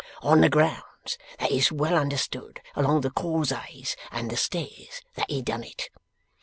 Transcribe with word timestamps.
On 0.23 0.41
the 0.41 0.49
grounds 0.49 1.19
that 1.37 1.51
it's 1.51 1.71
well 1.71 1.93
understood 1.95 2.59
along 2.75 3.01
the 3.01 3.11
cause'ays 3.11 3.95
and 4.09 4.31
the 4.31 4.35
stairs 4.35 5.03
that 5.13 5.29
he 5.29 5.43
done 5.43 5.63
it. 5.63 5.91